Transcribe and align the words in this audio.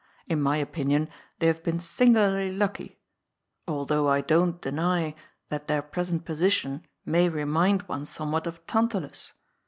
In 0.25 0.41
my 0.41 0.57
opinion 0.57 1.09
they 1.37 1.45
have 1.45 1.61
been 1.61 1.79
singularly 1.79 2.51
lucky, 2.51 2.99
although 3.67 4.07
I 4.09 4.21
don't 4.21 4.59
deny 4.59 5.13
that 5.49 5.67
their 5.67 5.83
present 5.83 6.25
position 6.25 6.87
may 7.05 7.29
re 7.29 7.45
mind 7.45 7.83
one 7.83 8.07
somewhat 8.07 8.47
of 8.47 8.65
Tantalus. 8.65 9.33